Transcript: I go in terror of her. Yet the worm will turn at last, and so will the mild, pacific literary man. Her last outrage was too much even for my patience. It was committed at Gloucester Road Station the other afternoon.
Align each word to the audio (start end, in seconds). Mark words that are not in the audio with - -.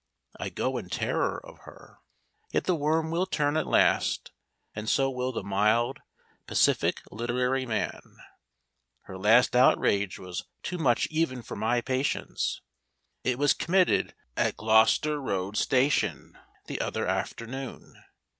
I 0.39 0.49
go 0.49 0.77
in 0.79 0.89
terror 0.89 1.39
of 1.45 1.59
her. 1.65 1.99
Yet 2.51 2.63
the 2.63 2.73
worm 2.73 3.11
will 3.11 3.27
turn 3.27 3.55
at 3.55 3.67
last, 3.67 4.31
and 4.73 4.89
so 4.89 5.11
will 5.11 5.31
the 5.31 5.43
mild, 5.43 5.99
pacific 6.47 7.01
literary 7.11 7.67
man. 7.67 8.17
Her 9.01 9.15
last 9.15 9.55
outrage 9.55 10.17
was 10.17 10.45
too 10.63 10.79
much 10.79 11.05
even 11.11 11.43
for 11.43 11.55
my 11.55 11.81
patience. 11.81 12.61
It 13.23 13.37
was 13.37 13.53
committed 13.53 14.15
at 14.35 14.57
Gloucester 14.57 15.21
Road 15.21 15.55
Station 15.55 16.35
the 16.65 16.81
other 16.81 17.05
afternoon. 17.05 18.03